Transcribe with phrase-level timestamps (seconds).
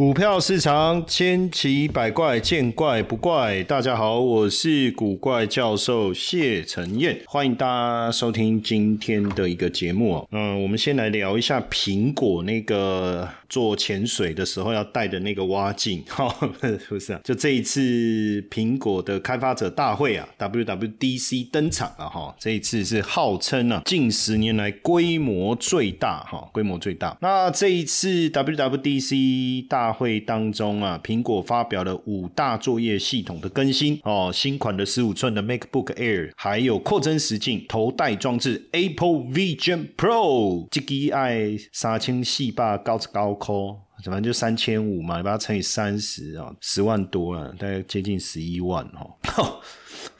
[0.00, 3.62] 股票市场千奇百怪，见怪不怪。
[3.64, 10.28] 大家好，我是古怪教授谢承彦，欢迎大家收听今天的一个节目哦。
[10.32, 16.26] 嗯，我们先来聊一下苹果那个做潜水的时候要带的那个蛙镜，哈，
[16.88, 17.20] 不是啊？
[17.22, 22.34] 就这一次苹果的开发者大会啊，WWDC 登场了哈。
[22.38, 27.14] 这一次是号称啊近十年来规模最大哈，规模最大。
[27.20, 49.60] 那这一次 WWDC 大会当中啊，苹果发表了五大作业系统的更新哦，新款的十五寸的 MacBook Air，还有扩增实境头戴装置 Apple Vision Pro，这个爱三千四百高高科，反正就三千五嘛，你把它乘以三十啊，十万多了，大概接近十一万哦。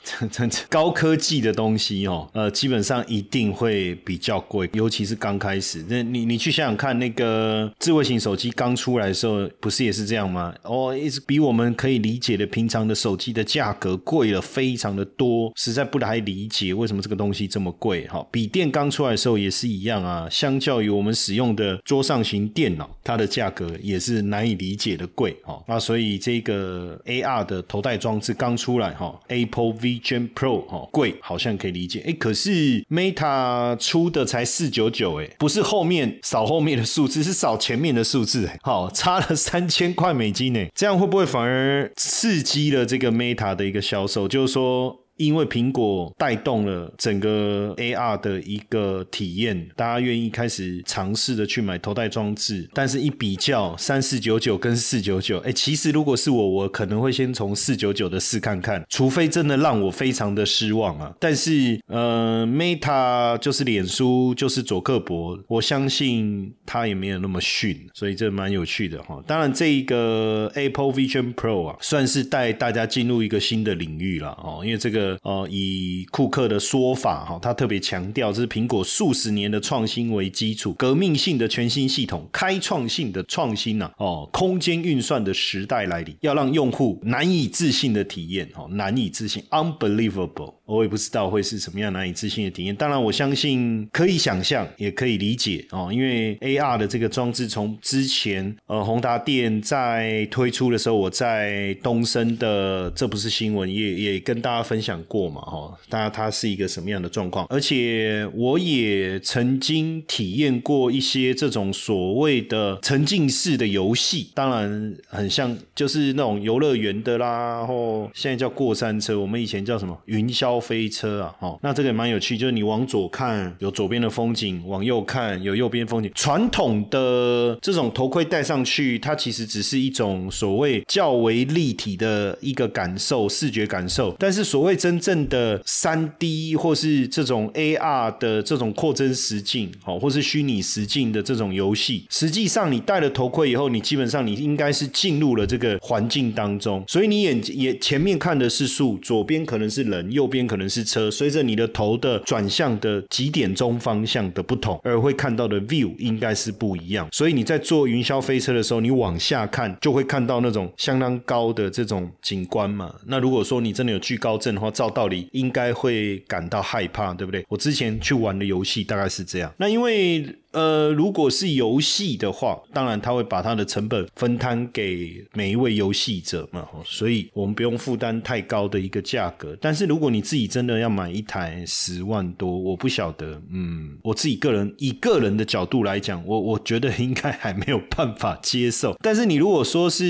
[0.69, 5.85] 高科技的东西哦，呃，基本上一定会比较贵，尤其是刚开始。
[5.89, 10.55] 那你你去想想看，那个智慧型手机刚出来的时候，不是也是这样吗？
[10.63, 18.07] 哦，一直比我们可以理解的平常的手机的价格贵了非常的多，实在不太理解为什么这个东西这么贵。
[18.09, 25.37] 哈，笔电刚出来的时候也是一样啊，相较于我们使用的桌上型电脑，它的价格也是难以理解的贵。
[25.45, 29.90] 哈，那所以这个 AR 的头戴装置刚出来，哈，Apple V。
[29.91, 44.29] Vision Pro 哦，贵好像可以理解，哎，可是 Meta 出的才四九九，哎，不是后面扫后面的数字，是扫前面的数字，哎，好，差了三千块美金呢，这样会不会反而刺激了这个 Meta 的一个销售？
[44.29, 45.00] 就是说。
[45.21, 52.67] 因为苹果带动了整个 AR 的一个体验，大家愿意开始尝试的去买头戴装置。
[52.73, 61.15] 但是，一比较三四九九跟四九九，哎，其实如果是我，我可能会先从四九九的试看看，除非真的让我非常的失望啊。
[61.21, 69.23] 但是，呃，Meta 就是脸书就是佐克伯，我相信他也没有那么逊，所以这蛮有趣的哈。
[69.27, 75.10] 当然，这一个 Apple Vision Pro 啊，算是带大家进入一个新的领域了哦，因为这个。
[75.23, 90.55] 呃，以库克的说法哈，他特别强调，这是苹果数十年的创新为基础，革命性的全新系统，开创性的创新呐，哦，空间运算的时代来临，要让用户难以置信的体验，哦，难以置信，unbelievable。
[90.71, 92.75] 我也不知道会是什么样难以置信的体验。
[92.77, 95.91] 当然，我相信可以想象，也可以理解哦。
[95.93, 105.77] 因为 AR 的这个装置，从之前呃宏达电在推出的时候，我在东升的这不是新闻，也也跟大家分享过嘛，哈。
[105.89, 107.45] 大家它是一个什么样的状况？
[107.51, 120.60] 而且我也曾经体验过一些这种所谓的沉浸式的游戏，当然很像就是那种游乐园的啦，或现在叫过山车，我们以前叫什么云霄。
[120.61, 126.11] 飞车啊，哦，那这个也蛮有趣，就是你往左看有左边的风景，往右看有右边风景。
[126.15, 134.15] 传统的这种头盔戴上去，它其实只是一种所谓较为立体的一个感受，视觉感受。
[134.19, 150.41] 但是所谓真正的三 D 或是这种 AR 的这种扩增实境，哦，或是虚拟实境的这种游戏，实际上你戴了头盔以后，你基本上你应该是进入了这个环境当中，所以你眼眼前面看的是树，左边可能是人，右边。
[150.51, 157.09] 可能是车，随着你的头的转向的几点钟方向的不同，而会看到的 view 应该是不一样。
[157.13, 162.93] 所以你在坐云霄飞车的时候，你往下看就会看到那种相当高的这种景观嘛。
[163.07, 167.47] 那如果说你真的有惧高症的话，照道理应该会感到害怕，对不对？
[167.49, 169.55] 我之前去玩的游戏大概是这样。
[169.57, 170.27] 那因为。
[170.53, 179.57] 呃，如果是游戏的话，当然他会把他的成本分摊给每一位游戏者嘛，所以我们不用负担太高的一个价格。
[179.61, 188.97] 但是如果你自己真的要买一台十万多，我不晓得，嗯，我自己个人以个人的角度来讲，我 我觉得应该还没有办法接受。
[189.03, 190.05] 但是你如果说是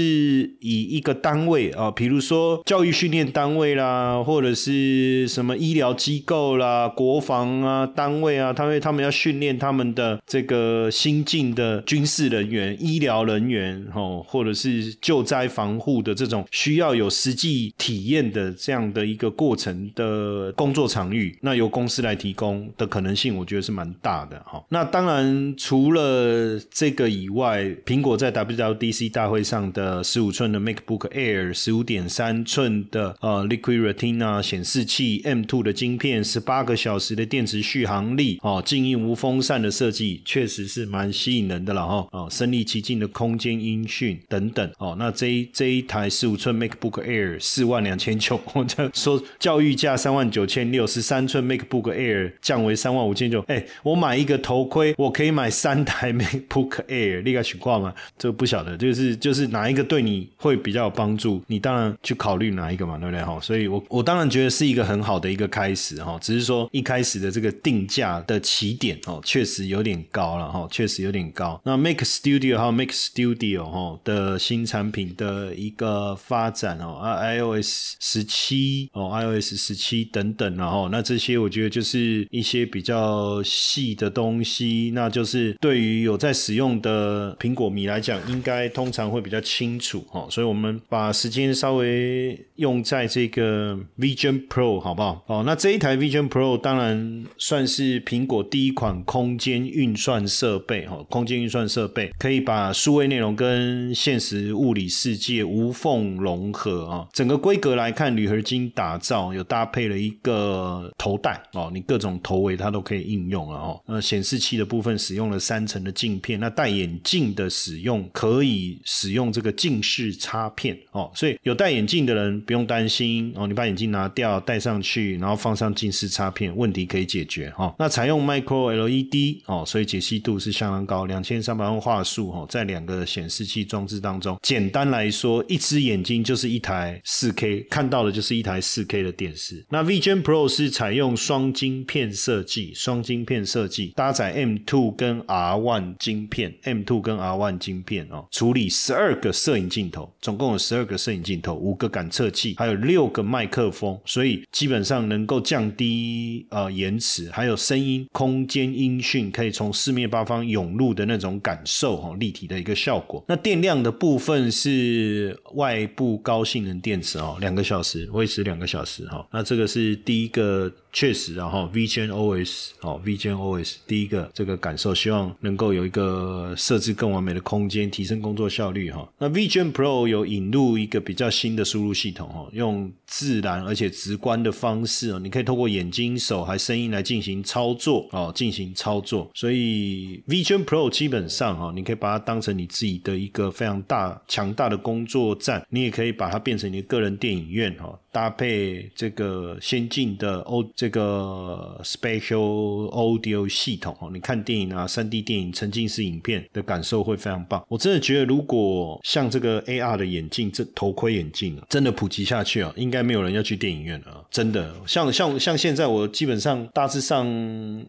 [0.61, 10.19] 以一个单位啊，比如说教育训练单位啦，或者是什么医疗机构啦、国防啊单位啊，他们他们要训练他们的。
[10.31, 24.65] 这个新进的军事人员、医疗人员，哦，或者是救灾防护的这种需要有实际体验的这样的一个过程的工作场域，那由公司来提供的可能性，我觉得是蛮大的哈。
[24.69, 40.20] 那当然，除了这个以外，苹果在 WWDC 大会上的十五寸的 MacBook Air、十五点三寸的呃 Liquid Retina 显示器、M2 的晶片、十八个小时的电池续航力、哦静音无风扇的设计。
[40.25, 42.09] 确实是蛮吸引人的了哈。
[42.13, 44.71] 哦，身临其境的空间音讯等等。
[44.79, 53.41] 哦，那这一这一台十五寸 MacBook Air 四万两千九， 我就说教育价三万九千六，十三寸 MacBook Air 降为三万五千九。
[53.49, 57.95] 哎，我买一个头盔，我可以买三台 MacBook Air，立刻取挂吗？
[58.19, 63.23] 这个不晓得，就是就是哪一个对你会比较有帮助，你当然去考虑哪一个嘛，对不对？
[63.23, 71.61] 哈，所以我我当然觉得是一个很好的一个开始哈，只是说一开始的这个定价的起点哦，确实有点高了哈，确实有点高。
[71.65, 95.25] 那 Make Studio 还有 Make Studio 哈的新产品的一个发展哦，啊 iOS 十七哦，iOS 十七等等然后那这些我觉得就是一些比较细的东西，那就是对于有在使用的苹果迷来讲，应该通常会比较清楚哈，所以我们把时间稍微用在这个 Vision Pro 好不好？
[95.27, 107.07] 哦，那这一台 Vision Pro 当然算是苹果第一款空间运算设备哈，空间运算设备可以把数位内容跟现实物理世界无缝融合啊。
[107.13, 113.81] 整个规格来看，铝合金打造，有搭配了一个头戴哦，你各种头围它都可以应用了哦。
[113.87, 127.75] 那显示器的部分使用了三层的镜片，那戴眼镜的使用可以使用这个近视插片哦，所以有戴眼镜的人不用担心哦，你把眼镜拿掉戴上去，然后放上近视插片，问题可以解决哈。
[127.79, 139.67] 那采用 Micro LED 哦，所以解析度是相当高，两千三百万画素哦，在两个显示器装置当中，简单来说，一只眼睛就是一台四 K，看到的就是一台四 K 的电视。
[139.69, 163.25] 那 Vision Pro 是采用双晶片设计，双晶片设计搭载 M2 跟 R1 晶片，M2 跟 R1 晶片哦，处理十二个摄影镜头，总共有十二个摄影镜头，五个感测器，还有六个麦克风，所以基本上能够降低呃延迟，还有声音空间音讯可以从四面八方涌入的那种感受哈，立体的一个效果。
[163.27, 169.27] 那电量的部分是外部高性能电池哦，两个小时维持两个小时哈。
[169.33, 170.71] 那这个是第一个。
[170.93, 179.09] 确实，然后 Vision OS 哦，Vision OS 第一个这个感受，希望能够有一个设置更完美的空间，提升工作效率哈。
[179.19, 189.31] 那 Vision Pro 有引入一个比较新的输入系统哈，用自然而且直观的方式哦，你可以透过眼睛、手还声音来进行操作哦，进行操作。
[189.35, 197.99] 所以 Vision Pro 基本上哈，你可以把它当成你自己的一个非常大强大的工作站，你也可以把它变成你的个人电影院哈。
[198.13, 207.63] 搭配这个先进的 O 这个 Special Audio 系统哦，你看电影啊，三 D 电影、沉浸式影片的感受会非常棒。
[207.69, 214.27] 我真的觉得，如果像这个 AR 的眼镜，这头盔眼镜真的普及下去啊，应该没有人要去电影院了。
[214.31, 217.27] 真的，像像像现在，我基本上大致上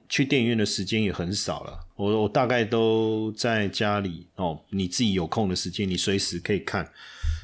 [0.09, 1.79] 去电影院的时间也很少了。
[1.95, 6.85] 我我大概都在家里哦，你自己有空的时间，你随时可以看。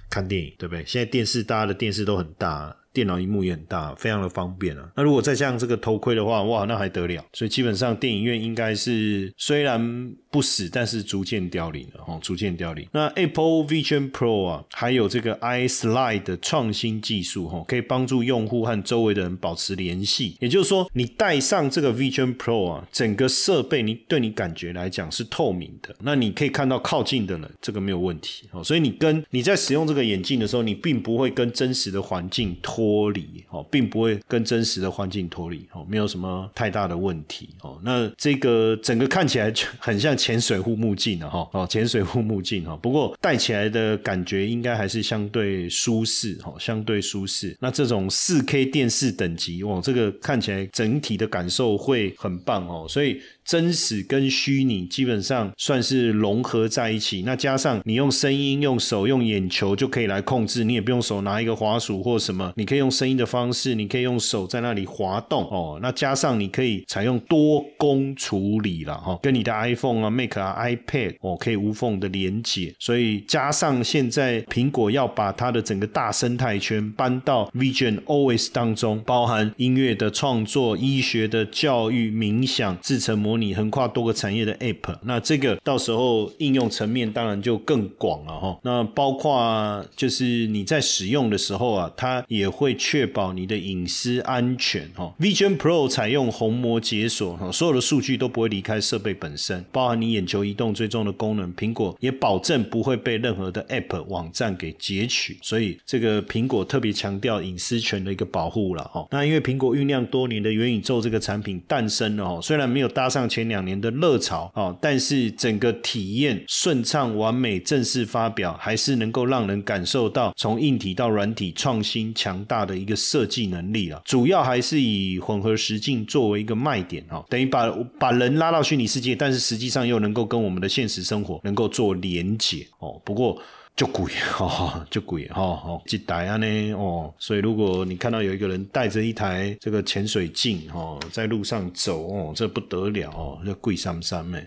[0.09, 0.85] 看电影，对不对？
[0.87, 2.73] 现在电视大家的电视都很大。
[2.97, 4.89] 电脑荧幕也很大，非常的方便啊。
[4.95, 7.23] 那如果再加上这个头盔的话，哇，那还得了。
[7.31, 12.87] 所以基本上电影院应该是虽然不死，但是逐渐凋零了哦，逐渐凋零。
[12.91, 20.35] 那 Apple Vision Pro 啊，还有这个 iSlide 的创新技术哈，可以帮助用户和周围的人保持联系。
[20.39, 28.63] 也就是说，你戴上这个 Vision Pro 啊，整个设备你对你感觉来讲是透明的，那你可以看到靠近的人，这个没有问题哦。
[28.63, 32.86] 所以你跟你在使用这个眼镜的时候，你并不会跟真实的环境脱。
[32.87, 37.77] 脱离哦，并不会跟真实的环境脱离哦，没有什么太大的问题哦。
[37.83, 42.77] 那这个整个看起来就很像潜水护目镜了哈哦，潜水护目镜哈。
[42.81, 47.53] 不过戴起来的感觉应该还是相对舒适哈，相对舒适。
[47.59, 53.21] 那这种四 K 电视等级哦，这个看起来整体的感受会很棒哦，所以。
[53.47, 65.79] 真实跟虚拟基本上算是融合在一起，那加上你用声音、用手、用眼球就可以来控制，你也不用手拿一个滑鼠或什么，你可以用声音的方式，你可以用手在那里滑动哦。
[65.81, 83.36] 那加上你可以采用多功处理了哈，跟你的 iPhone 啊、Mac 啊、iPad 哦可以无缝的连接，所以加上现在苹果要把它的整个大生态圈搬到 Vision OS 当中，包含音乐的创作、医学的教育、冥想、制成模。
[83.37, 88.59] 你横跨多个产业的 App，那这个到时候应用层面当然就更广了哈。
[88.63, 94.89] 那包括就是你在使用的时候啊，它也会确保你的隐私安全。
[94.95, 101.53] 哈，Vision Pro 采用虹膜解锁，哈，所有的数据都不会离开设备本身，包含你眼球移动追踪的功能。
[101.55, 108.83] 苹果也保证不会被任何的 App 网站给截取，所以这个苹果特别强调隐私权的一个保护了。
[108.85, 124.01] 哈，那因为苹果酝酿多年的元宇宙这个产品诞生了，哦，虽然没有搭上前两年的热潮，哦，但是整个体验顺畅完美，正式发表还是能够让人感受到从硬体到软体创新强大的一个设计能力了。
[124.05, 127.69] 主要还是以混合实境作为一个卖点，哈，等于把
[127.99, 133.41] 把人拉到虚拟世界，但是实际上又能够跟我们的现实生活能够做连结，哦，不过。
[133.77, 144.43] 就贵 哈，就贵哈，哦，一台啊呢，哦，所以如果你看到有一个人带着一台这个潜水镜，哦，在路上走，哦，这不得了哦，这贵三三诶？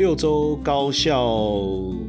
[0.00, 1.36] 六周高效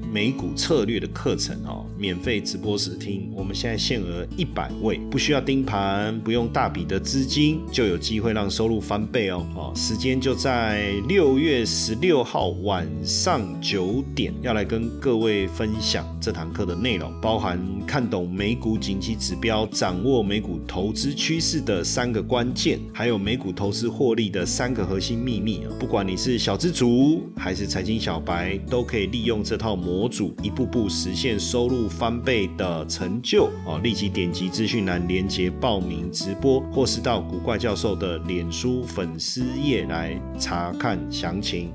[0.10, 3.29] 美股策略的课程哦，免费直播时听。
[3.36, 9.45] 我们现在限额一百位，不需要盯盘，不用大笔的资金，就有机会让收入翻倍哦。
[9.57, 25.67] 哦，时间就在六月十六号晚上九点，要来跟各位分享这堂课的内容，包含看懂美股景气指标，掌握美股投资趋势的三个关键，还有美股投资获利的三个核心秘密啊。
[25.77, 33.79] 不管你是小资族还是财财经小白都可以利用这套模组，一步步实现收入翻倍的成就哦！
[33.81, 41.73] 立即点击资讯栏连接报名直播，或是到古怪教授的脸书粉丝页来查看详情。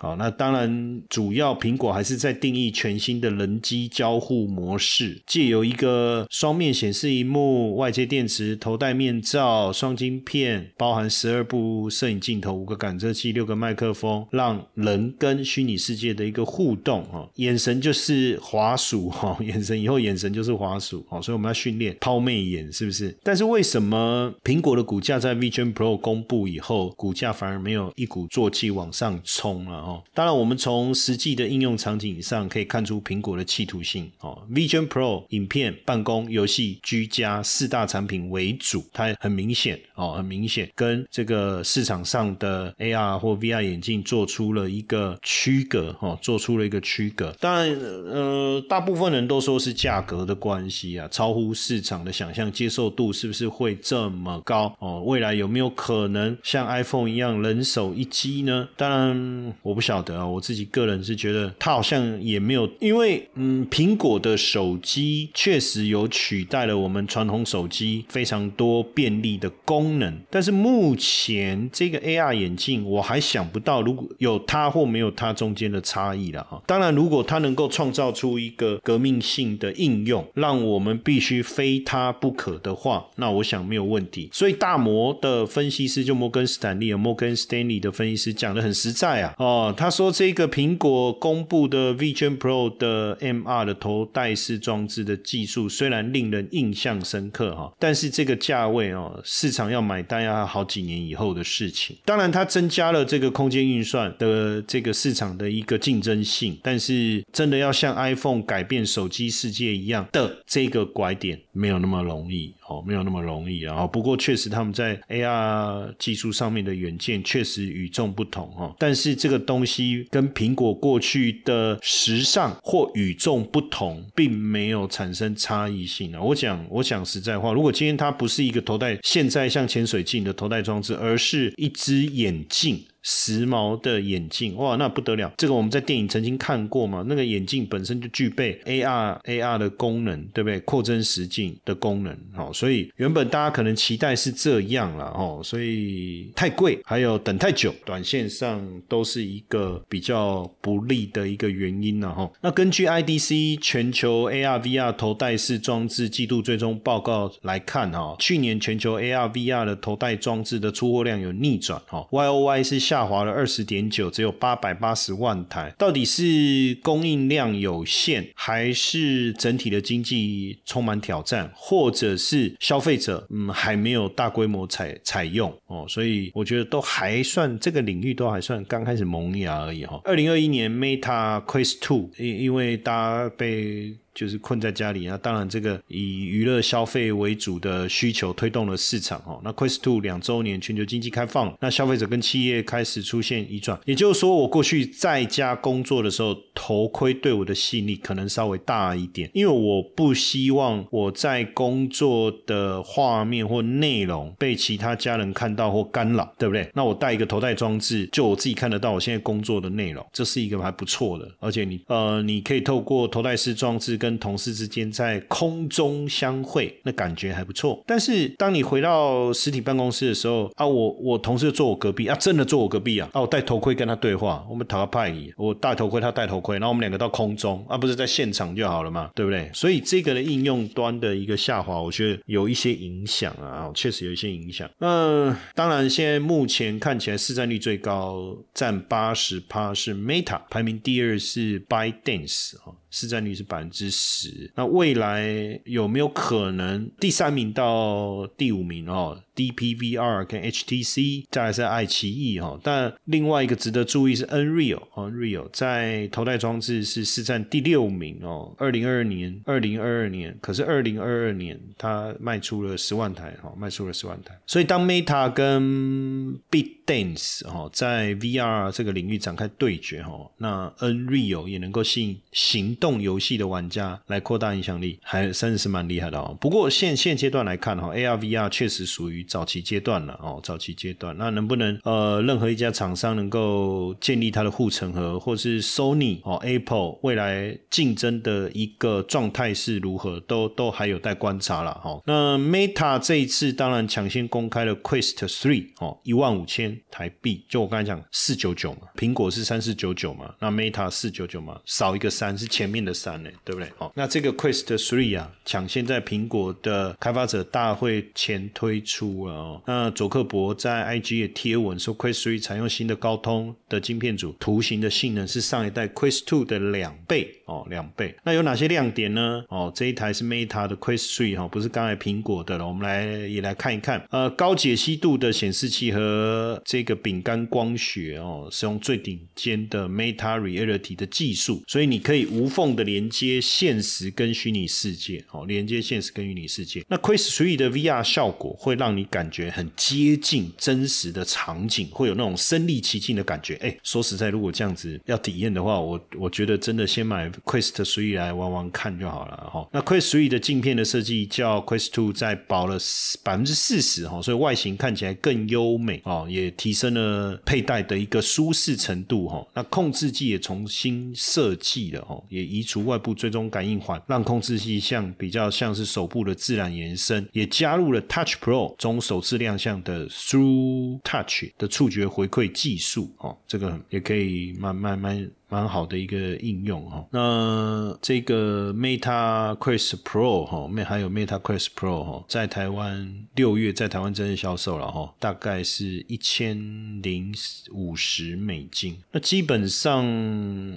[0.00, 23.12] 好，那当然，主要苹果还是在定义全新的人机交互模式，借由一个双面显示荧幕、外接电池、头戴面罩、双晶片，包含十二部摄影镜头、五个感测器、六个麦克风，让人跟虚拟世界的一个互动哈，眼神就是滑鼠哈，眼神以后眼神就是滑鼠哦，所以我们要训练抛媚眼，是不是？
[23.24, 29.86] 但是为什么苹果的股价在 Vision Pro 公布以后，股价反而没有一鼓作气往上冲啊？
[29.88, 34.42] 哦，当然，我们从实际的应用场景上可以看出苹果的企图性哦。
[34.52, 47.34] Vision Pro 影片、办公、游戏、居家四大产品为主，它很明显哦，很明显跟这个市场上的 AR 或 VR 眼镜做出了一个区隔哦，做出了一个区隔。
[47.40, 55.02] 当然，呃，大部分人都说是价格的关系啊，超乎市场的想象，接受度是不是会这么高哦？
[55.06, 58.68] 未来有没有可能像 iPhone 一样人手一机呢？
[58.76, 59.77] 当然，我。
[59.78, 76.60] 不晓得啊，我自己个人是觉得它好像也没有，因为嗯，苹果的手机确实有取代了我们传统手机非常多便利的功能，但是目前这个 AR 眼镜我还想不到，如果有它或没有它中间的差异了哈。
[76.66, 84.28] 当然，如果它能够创造出一个革命性的应用，让我们必须非它不可的话，那我想没有问题。
[84.32, 89.67] 所以大摩的分析师就摩根斯坦利、摩根斯坦利的分析师讲的很实在啊，哦。
[89.76, 101.96] 他说：“这个苹果公布的 Vision Pro 的 MR 的头戴式装置的技术，虽然令人印象深刻哈，但是这个价位哦，市场要买单要好几年以后的事情。
[102.04, 113.86] 当然，它增加了这个空间运算的这个市场的一个竞争性，但是真的要像 iPhone 改变手机世界一样的这个拐点，没有那么容易。”哦，没有那么容易啊！
[113.86, 118.74] 不过确实他们在 AR 技术上面的远见确实与众不同哦。
[118.78, 126.20] 但是这个东西跟苹果过去的时尚或与众不同，并没有产生差异性啊。
[126.20, 132.84] 我讲，我讲实在话，如果今天它不是一个头戴，现在像潜水镜的头戴装置，而是一只眼镜。
[133.02, 135.32] 时髦的眼镜哇，那不得了！
[135.38, 140.60] 这个我们在电影曾经看过嘛，那个眼镜本身就具备 AR AR 的功能，对不对？
[140.60, 152.30] 扩增实境的功能，好，所以原本大家可能期待是这样了哦，所以太贵，还有等太久，短线上都是一个比较不利的一个原因了哈。
[152.42, 162.97] 那根据 IDC 全球 AR VR 头戴式装置季度最终报告来看哈，去年全球 AR VR 的头戴装置的出货量有逆转哈，YOY 是下。
[162.98, 165.72] 下滑了二十点九，只有八百八十万台。
[165.78, 175.86] 到底是供应量有限，还是整体的经济充满挑战，或者是消费者嗯还没有大规模采采用哦？
[175.88, 180.00] 所以我觉得都还算这个领域都还算刚开始萌芽而已哈。
[180.04, 189.40] 二零二一年 Meta Quest Two 因因为大家被就是困在家里那当然，这个以娱乐消费为主的需求推动了市场哦。
[189.44, 206.68] 那 Quest Two 两周年全球经济开放，那消费者跟企业开始出现移转，也就是说，我过去在家工作的时候，头盔对我的吸引力可能稍微大一点，因为我不希望我在工作的画面或内容被其他家人看到或干扰，对不对？
[206.74, 217.82] 那我带一个头戴装置，就我自己看得到我现在工作的内容，这是一个还不错的，而且你呃，你可以透过头戴式装置跟跟同事之间在空中相会，那感觉还不错。
[217.86, 229.50] 但是当你回到实体办公室的时候啊，我我同事坐我隔壁啊，真的坐我隔壁啊，啊，我戴头盔跟他对话，我们讨个派，我戴头盔他戴头盔，然后我们两个到空中啊，不是在现场就好了嘛，对不对？
[229.52, 234.66] 所以这个的应用端的一个下滑，我觉得有一些影响啊，确实有一些影响。
[234.78, 242.54] 那当然，现在目前看起来市占率最高，占八十趴是 Meta，排名第二是 ByteDance。
[242.90, 252.58] 市占率是百分之十，那未来有没有可能第三名到第五名哦？DPVR 跟 HTC，再来是爱奇艺哈。
[252.62, 258.54] 但另外一个值得注意是 Nreal，Nreal 在头戴装置是市占第六名哦。
[258.58, 264.36] 二零二二年，二零二二年，可是二零二二年它卖出了十万台哈，卖出了十万台。
[264.46, 272.78] 所以当 Meta 跟 Big Dance 哈在 VR 这个领域展开对决哈，那 Nreal 也能够吸引行。
[272.80, 276.36] 动游戏的玩家来扩大影响力，还真的是蛮厉害的哦。
[276.40, 281.16] 不过现现阶段来看哈，AR VR 确实属于早期阶段了哦，早期阶段。
[281.18, 292.00] 那能不能呃，任何一家厂商能够建立它的护城河，或是 Sony 哦、Apple 未来竞争的一个状态是如何，都都还有待观察了哈。
[292.06, 302.68] 那 Meta 这一次当然抢先公开了 Quest Three 哦，一万五千台币，就我刚才讲四九九嘛，苹果是三四九九嘛，那 Meta 四九九嘛，少一个三是前。
[302.68, 303.72] 面的三呢，对不对？
[303.78, 309.62] 哦，那这个 Quest Three 啊，抢先在苹果的开发者大会前推出了哦。
[309.66, 318.14] 那佐克伯在 IG 也贴文说，Quest Three 采用新的高通的晶片组，图形的性能是上一代 Quest Two 的两倍哦，两倍。
[318.24, 319.42] 那有哪些亮点呢？
[319.48, 322.68] 哦，这一台是 Meta 的 Quest Three 哈，不是刚才苹果的了。
[322.68, 332.46] 我们来也来看一看，呃，高解析度的显示器和这个饼干光学哦，是用最顶尖的 Meta Reality 的技术，所以你可以无。
[332.58, 336.84] 缝的连接现实跟虚拟世界，哦，连接现实跟虚拟世界。
[336.88, 343.54] 那 Quest Three 的 VR 效果会让你感觉很接近真实的场景，会有那种身临其境的感觉。
[343.56, 349.50] 哎，说实在，如果这样子要体验的话，我我觉得真的先买 Quest Three 来玩玩看就好了。
[349.52, 352.76] 哈，那 Quest Three 的镜片的设计较 Quest Two 再薄了
[353.22, 359.46] 百分之四十，哈，所以外形看起来更优美，哦，也提升了佩戴的一个舒适程度，哈。
[359.54, 362.48] 那控制器也重新设计了，哈，也。
[362.48, 375.30] 移除外部追踪感应环，让控制器像比较像是手部的自然延伸，也加入了 Touch Pro 中首次亮相的 Through Touch 的触觉回馈技术哦，这个也可以慢慢慢。
[375.50, 386.58] 蛮好的一个应用哈，那这个 Meta Quest Pro 哈，还有 Meta Quest Pro 哈，在台湾六月在台湾正式销售了哈，大概是一千
[387.00, 387.34] 零
[387.72, 388.98] 五十美金。
[389.10, 390.04] 那基本上，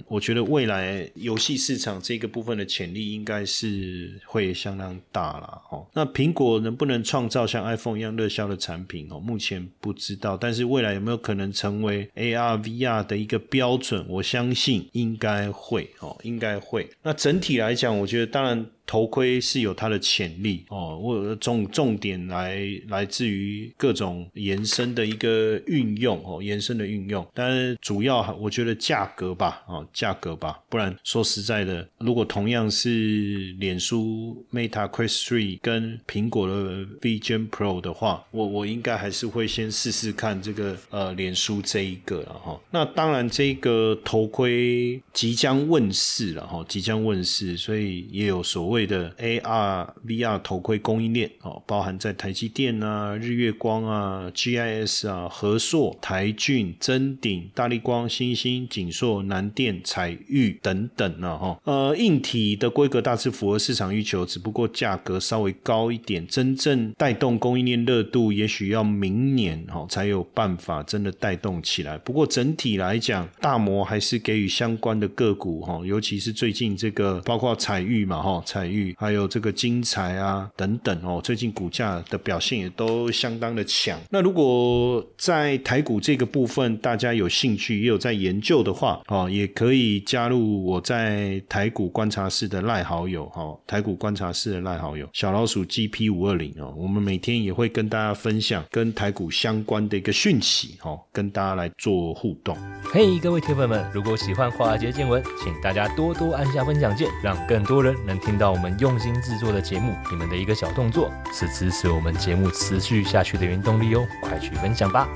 [0.08, 5.86] 我觉得未来游戏市场这个部分的潜力应该是会相当大了哈。
[5.92, 9.20] 那苹果能不能创造像 iPhone 一样热销的产品哦？
[9.20, 14.06] 目前不知道，但是未来有没有可能成为 AR VR 的一个标准？
[14.08, 14.61] 我相信。
[14.62, 16.88] 信应该会哦，应该会。
[17.02, 18.66] 那整体来讲，我觉得当然。
[18.92, 27.26] 头盔是有它的潜力哦，我重重点来来自于各种延伸的一个运用哦，延伸的运用。
[27.32, 42.60] 但是主要我觉得价格吧，哦，价格吧，不然说实在的，如果同样是脸书 Meta Quest Three 跟苹果的 Vision Pro 的话，我我应该还是会先试试看这个呃脸书这一个了哈。
[42.70, 48.72] 那当然这个头盔即将问世了哈，即将问世，所以也有所。
[48.72, 61.60] 谓的 AR VR 头盔供应链哦，包含在台积电啊、日月光啊、GIS 啊、和硕、台俊、臻鼎、大力光、新星、景硕、南电、彩玉等等啊哈。
[61.64, 66.26] 呃，硬体的规格大致符合市场需求，只不过价格稍微高一点。
[66.26, 71.98] 真正带动供应链热度，也许要明年哈才有办法真的带动起来。
[71.98, 78.61] 不过整体来讲，大摩还是给予相关的个股哈，尤其是最近这个包括彩玉嘛哈彩。
[78.62, 83.98] 彩玉，还有这个金财啊等等哦，最近股价的表现也都相当的强。
[84.10, 102.56] 那如果在台股这个部分大家有兴趣也有在研究的话，哦，也可以加入我在台股观察室的赖好友哈，台股观察室的赖好友小老鼠 GP 五二零哦，我们每天也会跟大家分享跟台股相关的一个讯息哦，跟大家来做互动。
[102.84, 109.96] 嘿，各位铁粉们，如果喜欢华尔街见闻，请大家多多按下分享键，让更多人能听到我们用心制作的节目。
[110.10, 115.08] 你们的一个小动作，是支持我们节目持续下去的原动力哦，快去分享吧！